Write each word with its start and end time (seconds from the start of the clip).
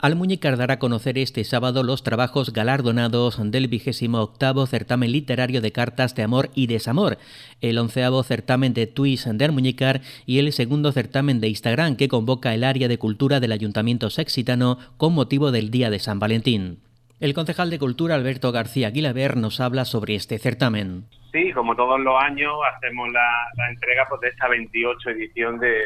Almuñécar 0.00 0.56
dará 0.56 0.74
a 0.74 0.78
conocer 0.78 1.18
este 1.18 1.42
sábado 1.42 1.82
los 1.82 2.04
trabajos 2.04 2.52
galardonados 2.52 3.36
del 3.50 3.66
vigésimo 3.66 4.20
octavo 4.20 4.64
certamen 4.66 5.10
literario 5.10 5.60
de 5.60 5.72
cartas 5.72 6.14
de 6.14 6.22
amor 6.22 6.50
y 6.54 6.68
desamor, 6.68 7.18
el 7.60 7.78
onceavo 7.78 8.22
certamen 8.22 8.74
de 8.74 8.86
Twist 8.86 9.26
de 9.26 9.44
Almuñécar 9.44 10.02
y 10.24 10.38
el 10.38 10.52
segundo 10.52 10.92
certamen 10.92 11.40
de 11.40 11.48
Instagram 11.48 11.96
que 11.96 12.06
convoca 12.06 12.54
el 12.54 12.62
área 12.62 12.86
de 12.86 12.96
cultura 12.96 13.40
del 13.40 13.50
Ayuntamiento 13.50 14.08
Sexitano 14.08 14.78
con 14.98 15.14
motivo 15.14 15.50
del 15.50 15.72
Día 15.72 15.90
de 15.90 15.98
San 15.98 16.20
Valentín. 16.20 16.78
El 17.18 17.34
concejal 17.34 17.68
de 17.68 17.80
Cultura 17.80 18.14
Alberto 18.14 18.52
García 18.52 18.86
Aguilaber 18.86 19.36
nos 19.36 19.58
habla 19.58 19.84
sobre 19.84 20.14
este 20.14 20.38
certamen. 20.38 21.06
Sí, 21.32 21.50
como 21.50 21.74
todos 21.74 21.98
los 21.98 22.22
años 22.22 22.52
hacemos 22.72 23.08
la, 23.10 23.48
entrega 23.68 24.06
pues, 24.08 24.20
de 24.20 24.28
esta 24.28 24.46
28 24.46 25.10
edición 25.10 25.58
de 25.58 25.82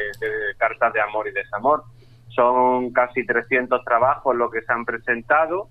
cartas 0.59 0.93
de 0.93 1.01
amor 1.01 1.27
y 1.27 1.31
desamor 1.31 1.83
son 2.35 2.91
casi 2.91 3.25
300 3.25 3.83
trabajos 3.83 4.35
los 4.35 4.51
que 4.51 4.61
se 4.61 4.73
han 4.73 4.85
presentado, 4.85 5.69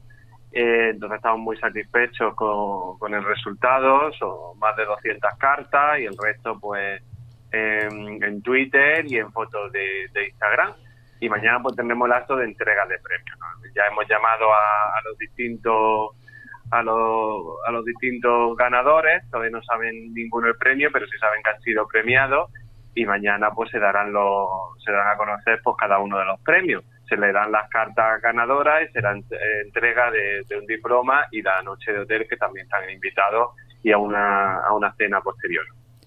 eh, 0.53 0.91
entonces 0.91 1.17
estamos 1.17 1.41
muy 1.41 1.57
satisfechos 1.57 2.35
con, 2.35 3.15
el 3.15 3.25
resultado, 3.25 4.13
son 4.13 4.59
más 4.59 4.77
de 4.77 4.85
200 4.85 5.31
cartas 5.39 5.99
y 5.99 6.05
el 6.05 6.17
resto 6.17 6.59
pues 6.61 7.03
en, 7.51 8.43
Twitter 8.43 9.05
y 9.07 9.17
en 9.17 9.33
fotos 9.33 9.73
de, 9.73 10.27
Instagram. 10.29 10.73
Y 11.21 11.29
mañana 11.29 11.61
pues 11.63 11.77
tendremos 11.77 12.07
el 12.07 12.13
acto 12.13 12.37
de 12.37 12.45
entrega 12.45 12.85
de 12.87 12.99
premios. 12.99 13.39
Ya 13.75 13.87
hemos 13.91 14.07
llamado 14.09 14.53
a, 14.53 15.01
los 15.05 15.17
distintos 15.19 16.11
a 16.71 16.83
los, 16.83 17.45
a 17.67 17.71
los 17.71 17.85
distintos 17.85 18.57
ganadores, 18.57 19.23
todavía 19.31 19.51
no 19.51 19.63
saben 19.63 20.13
ninguno 20.15 20.49
el 20.49 20.57
premio, 20.57 20.89
pero 20.93 21.07
sí 21.07 21.19
saben 21.19 21.43
que 21.43 21.51
han 21.51 21.61
sido 21.61 21.87
premiados 21.87 22.51
y 22.95 23.05
mañana 23.07 23.51
pues 23.55 23.71
se 23.71 23.79
darán 23.79 24.13
los 24.13 24.49
se 24.85 24.93
darán 24.93 25.15
a 25.15 25.17
conocer 25.17 25.61
pues 25.63 25.77
cada 25.79 25.99
uno 25.99 26.19
de 26.19 26.25
los 26.25 26.41
premios 26.41 26.85
se 27.13 27.17
le 27.17 27.33
dan 27.33 27.53
las 27.53 27.69
cartas 27.69 28.23
ganadoras 28.23 28.89
y 28.89 28.93
será 28.93 29.13
entrega 29.13 30.11
de, 30.11 30.57
un 30.57 30.67
diploma 30.67 31.27
y 31.31 31.43
la 31.43 31.63
noche 31.63 31.93
de 31.93 32.01
hotel 32.01 32.27
que 32.29 32.37
también 32.37 32.65
están 32.65 32.89
invitados 32.89 33.51
y 33.83 33.93
a 33.93 33.99
una, 33.99 34.61
a 34.61 34.73
una 34.73 34.95
cena 34.95 35.21
posterior. 35.21 35.65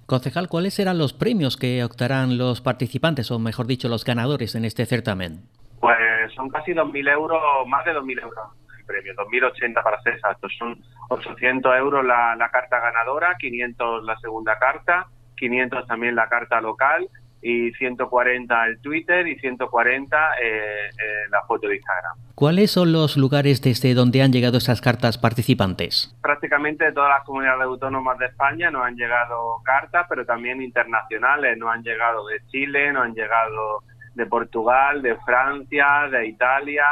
Concejal, 0.08 0.48
¿cuáles 0.48 0.74
serán 0.74 0.98
los 0.98 1.14
premios 1.14 1.58
que 1.58 1.84
optarán 1.84 2.38
los 2.38 2.62
participantes, 2.62 3.30
o 3.32 3.40
mejor 3.40 3.68
dicho, 3.68 3.88
los 3.88 4.04
ganadores 4.04 4.56
en 4.56 4.66
este 4.66 4.86
certamen? 4.86 5.44
Pues 5.80 5.98
son 6.36 6.50
casi 6.50 6.74
2.000 6.74 7.12
euros, 7.12 7.40
más 7.68 7.86
de 7.86 7.92
2.000 7.94 8.22
euros 8.22 8.46
el 8.80 8.86
premio, 8.86 9.14
2.080 9.16 9.84
para 9.84 10.02
ser 10.02 10.14
exactos. 10.14 10.52
Son 10.58 10.80
800 11.10 11.76
euros 11.78 12.06
la, 12.06 12.36
la 12.36 12.50
carta 12.50 12.80
ganadora, 12.80 13.36
500 13.40 14.04
la 14.04 14.18
segunda 14.18 14.58
carta, 14.58 15.08
500 15.36 15.88
también 15.88 16.16
la 16.16 16.28
carta 16.28 16.62
local 16.62 17.08
y 17.42 17.72
140 17.74 18.66
el 18.66 18.80
Twitter 18.80 19.28
y 19.28 19.36
140 19.36 20.18
eh, 20.42 20.48
eh, 20.48 20.92
la 21.30 21.44
foto 21.44 21.68
de 21.68 21.76
Instagram. 21.76 22.18
¿Cuáles 22.34 22.72
son 22.72 22.92
los 22.92 23.18
lugares 23.18 23.62
desde 23.62 23.94
donde 23.94 24.24
han 24.24 24.32
llegado 24.32 24.58
esas 24.58 24.82
cartas 24.82 25.20
participantes? 25.20 26.16
Prácticamente 26.24 26.86
de 26.86 26.92
todas 26.92 27.12
las 27.12 27.24
comunidades 27.24 27.62
autónomas 27.62 28.18
de 28.18 28.26
España 28.26 28.72
nos 28.72 28.84
han 28.84 28.96
llegado 28.96 29.62
cartas, 29.64 30.08
pero 30.10 30.26
también 30.26 30.60
internacionales. 30.60 31.56
Nos 31.58 31.70
han 31.70 31.84
llegado 31.84 32.26
de 32.26 32.40
Chile, 32.48 32.92
nos 32.92 33.04
han 33.04 33.14
llegado 33.14 33.84
de 34.16 34.26
Portugal, 34.26 35.04
de 35.04 35.16
Francia, 35.18 36.08
de 36.10 36.28
Italia, 36.28 36.86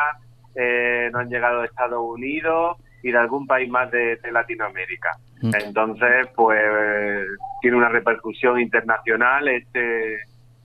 eh, 0.53 1.09
nos 1.11 1.21
han 1.21 1.29
llegado 1.29 1.61
de 1.61 1.65
Estados 1.65 1.99
Unidos 1.99 2.77
y 3.03 3.11
de 3.11 3.17
algún 3.17 3.45
país 3.45 3.69
más 3.69 3.91
de, 3.91 4.17
Latinoamérica. 4.31 5.09
Mm. 5.41 5.51
Entonces, 5.65 6.27
pues 6.35 6.59
tiene 7.61 7.77
una 7.77 7.89
repercusión 7.89 8.59
internacional 8.59 9.47
este 9.47 10.21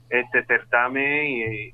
este 0.09 0.43
certamen 0.45 1.25
y, 1.25 1.67
y, 1.67 1.73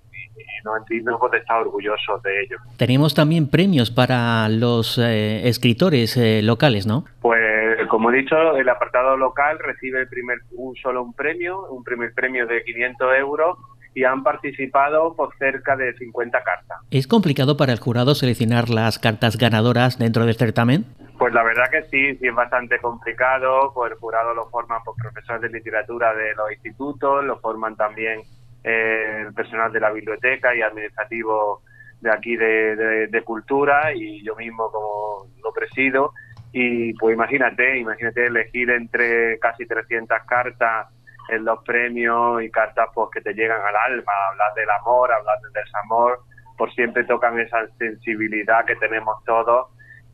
nos 0.66 0.86
sentimos 0.86 1.34
estar 1.34 1.62
orgullosos 1.62 2.22
de 2.24 2.42
ello. 2.42 2.58
Tenemos 2.78 3.14
también 3.14 3.50
premios 3.50 3.92
para 3.92 4.50
los 4.50 4.98
eh, 4.98 5.48
escritores 5.48 6.18
eh, 6.18 6.42
locales, 6.42 6.86
¿no? 6.86 7.06
Pues 7.22 7.88
como 7.88 8.12
he 8.12 8.18
dicho, 8.18 8.58
el 8.58 8.68
apartado 8.68 9.16
local 9.16 9.58
recibe 9.60 10.02
el 10.02 10.08
primer 10.10 10.40
un 10.52 10.76
solo 10.76 11.04
un 11.04 11.14
premio, 11.14 11.66
un 11.70 11.84
primer 11.84 12.14
premio 12.14 12.46
de 12.48 12.64
500 12.64 13.16
euros 13.20 13.58
y 13.96 14.04
han 14.04 14.24
participado 14.24 15.16
por 15.16 15.36
cerca 15.38 15.76
de 15.78 15.94
50 15.94 16.44
cartas. 16.44 16.78
¿Es 16.92 17.08
complicado 17.08 17.56
para 17.56 17.72
el 17.72 17.80
jurado 17.80 18.14
seleccionar 18.14 18.70
las 18.70 19.00
cartas 19.00 19.38
ganadoras 19.38 19.98
dentro 19.98 20.26
del 20.26 20.36
certamen? 20.36 20.86
Pues 21.18 21.34
la 21.34 21.44
verdad 21.44 21.72
que 21.72 21.84
sí, 21.84 22.16
sí 22.18 22.28
es 22.28 22.36
bastante 22.36 22.78
complicado, 22.80 23.72
pues 23.74 23.94
el 23.94 23.98
jurado 23.98 24.34
lo 24.34 24.50
forman 24.50 24.84
por 24.84 24.96
profesores 24.96 25.42
de 25.42 25.50
literatura 25.50 26.14
de 26.14 26.36
los 26.36 26.52
institutos, 26.52 27.24
lo 27.24 27.40
forman 27.40 27.78
también 27.78 28.20
eh, 28.66 29.24
el 29.28 29.34
personal 29.34 29.72
de 29.72 29.80
la 29.80 29.92
biblioteca 29.92 30.54
y 30.54 30.62
administrativo 30.62 31.62
de 32.02 32.12
aquí 32.12 32.36
de, 32.36 33.08
de, 33.08 33.22
cultura 33.22 33.94
y 33.96 34.22
yo 34.24 34.36
mismo 34.36 34.70
como 34.70 35.28
lo 35.42 35.54
presido 35.54 36.14
y 36.52 36.94
pues 36.96 37.16
imagínate, 37.16 37.80
imagínate 37.80 38.28
elegir 38.28 38.70
entre 38.70 39.40
casi 39.40 39.66
300 39.66 40.18
cartas 40.28 40.88
en 41.30 41.46
los 41.46 41.64
premios 41.64 42.44
y 42.44 42.50
cartas 42.50 42.90
pues 42.94 43.10
que 43.14 43.22
te 43.22 43.34
llegan 43.34 43.62
al 43.62 43.76
alma, 43.94 44.12
hablar 44.32 44.54
del 44.56 44.70
amor, 44.82 45.12
hablar 45.12 45.40
del 45.42 45.52
desamor, 45.54 46.20
por 46.58 46.74
siempre 46.74 47.04
tocan 47.04 47.40
esa 47.40 47.68
sensibilidad 47.78 48.66
que 48.66 48.76
tenemos 48.76 49.24
todos 49.26 49.68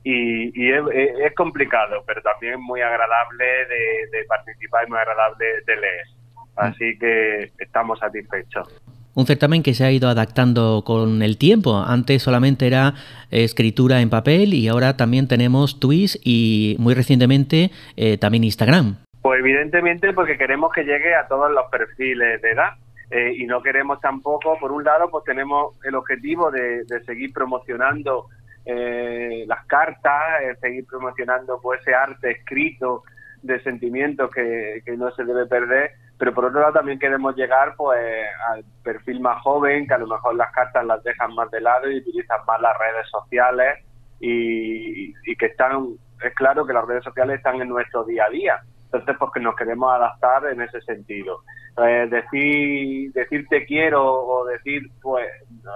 y, 0.04 0.72
es, 0.72 1.36
complicado, 1.36 2.04
pero 2.08 2.22
también 2.22 2.60
muy 2.62 2.82
agradable 2.82 3.46
de, 3.46 4.26
participar 4.28 4.88
y 4.88 4.90
muy 4.90 5.00
agradable 5.00 5.46
de 5.66 5.76
leer. 5.76 6.08
Así 6.56 6.98
que 7.00 7.52
estamos 7.60 8.00
satisfechos. 8.00 8.68
Un 9.14 9.26
certamen 9.28 9.62
que 9.62 9.74
se 9.74 9.84
ha 9.84 9.92
ido 9.92 10.10
adaptando 10.10 10.84
con 10.86 11.22
el 11.22 11.38
tiempo. 11.38 11.78
Antes 11.78 12.24
solamente 12.24 12.66
era 12.66 12.94
escritura 13.30 14.02
en 14.02 14.10
papel 14.10 14.54
y 14.54 14.68
ahora 14.70 14.96
también 14.96 15.28
tenemos 15.28 15.80
tweets 15.80 16.20
y 16.24 16.76
muy 16.80 16.94
recientemente 16.94 17.72
eh, 17.98 18.18
también 18.18 18.44
Instagram. 18.46 18.98
Pues 19.22 19.40
evidentemente 19.40 20.14
porque 20.14 20.38
queremos 20.38 20.72
que 20.74 20.84
llegue 20.84 21.14
a 21.16 21.28
todos 21.28 21.52
los 21.52 21.70
perfiles 21.70 22.42
de 22.42 22.52
edad. 22.52 22.74
Eh, 23.12 23.34
y 23.36 23.46
no 23.46 23.62
queremos 23.62 24.00
tampoco, 24.00 24.58
por 24.58 24.72
un 24.72 24.86
lado, 24.86 25.10
pues 25.12 25.26
tenemos 25.26 25.76
el 25.84 25.96
objetivo 25.96 26.50
de, 26.50 26.86
seguir 27.06 27.34
promocionando 27.34 28.28
eh, 28.66 29.44
las 29.48 29.66
cartas, 29.66 30.42
eh, 30.44 30.56
seguir 30.62 30.86
promocionando 30.86 31.60
pues 31.62 31.82
ese 31.82 31.94
arte 31.94 32.32
escrito 32.32 33.04
de 33.42 33.62
sentimientos 33.64 34.32
que, 34.32 34.82
que, 34.86 34.96
no 34.96 35.12
se 35.12 35.26
debe 35.26 35.46
perder, 35.46 35.92
pero 36.18 36.34
por 36.34 36.46
otro 36.46 36.62
lado 36.62 36.72
también 36.72 37.00
queremos 37.00 37.36
llegar 37.36 37.76
pues 37.76 38.00
al 38.48 38.64
perfil 38.82 39.20
más 39.20 39.42
joven, 39.42 39.88
que 39.88 39.94
a 39.94 39.98
lo 39.98 40.08
mejor 40.08 40.36
las 40.36 40.54
cartas 40.54 40.86
las 40.86 41.04
dejan 41.04 41.36
más 41.36 41.52
de 41.52 41.60
lado 41.60 41.92
y 41.92 41.98
utilizan 41.98 42.40
más 42.48 42.62
las 42.62 42.78
redes 42.78 43.10
sociales 43.10 43.84
y, 44.22 45.14
y 45.26 45.36
que 45.36 45.48
están, 45.48 45.88
es 46.24 46.34
claro 46.36 46.66
que 46.66 46.74
las 46.74 46.86
redes 46.86 47.04
sociales 47.04 47.38
están 47.38 47.60
en 47.62 47.68
nuestro 47.68 48.06
día 48.06 48.26
a 48.26 48.30
día 48.30 48.62
entonces, 48.92 49.16
porque 49.18 49.40
nos 49.40 49.56
queremos 49.56 49.94
adaptar 49.94 50.46
en 50.52 50.62
ese 50.62 50.82
sentido. 50.82 51.44
Eh, 51.78 52.08
decir, 52.10 53.12
decir 53.14 53.48
te 53.50 53.66
quiero 53.66 54.04
o 54.04 54.46
decir, 54.46 54.82
pues, 55.02 55.28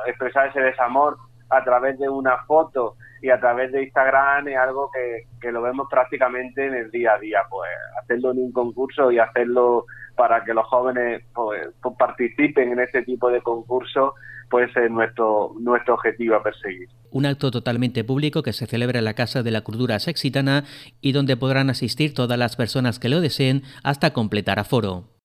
expresar 0.05 0.49
ese 0.49 0.59
desamor 0.59 1.17
a 1.49 1.63
través 1.63 1.97
de 1.97 2.09
una 2.09 2.43
foto 2.45 2.95
y 3.21 3.29
a 3.29 3.39
través 3.39 3.71
de 3.71 3.83
Instagram 3.83 4.49
es 4.49 4.57
algo 4.57 4.89
que, 4.93 5.23
que 5.39 5.51
lo 5.51 5.61
vemos 5.61 5.87
prácticamente 5.89 6.65
en 6.65 6.73
el 6.73 6.91
día 6.91 7.13
a 7.13 7.19
día. 7.19 7.43
Pues 7.49 7.69
hacerlo 8.01 8.31
en 8.31 8.39
un 8.39 8.51
concurso 8.51 9.09
y 9.11 9.19
hacerlo 9.19 9.85
para 10.17 10.43
que 10.43 10.53
los 10.53 10.65
jóvenes 10.67 11.23
pues, 11.33 11.69
pues 11.81 11.95
participen 11.97 12.73
en 12.73 12.79
este 12.81 13.03
tipo 13.03 13.29
de 13.29 13.41
concursos 13.41 14.13
puede 14.49 14.71
ser 14.73 14.91
nuestro, 14.91 15.51
nuestro 15.59 15.93
objetivo 15.95 16.35
a 16.35 16.43
perseguir. 16.43 16.89
Un 17.15 17.25
acto 17.25 17.49
totalmente 17.49 18.03
público 18.03 18.43
que 18.43 18.51
se 18.51 18.65
celebra 18.65 18.99
en 18.99 19.05
la 19.05 19.13
Casa 19.13 19.41
de 19.41 19.49
la 19.49 19.61
Cultura 19.61 19.97
Sexitana 19.99 20.65
y 20.99 21.13
donde 21.13 21.37
podrán 21.37 21.69
asistir 21.69 22.13
todas 22.13 22.37
las 22.37 22.57
personas 22.57 22.99
que 22.99 23.07
lo 23.07 23.21
deseen 23.21 23.63
hasta 23.83 24.11
completar 24.11 24.59
aforo. 24.59 25.07